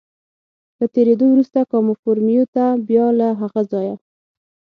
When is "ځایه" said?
3.71-3.95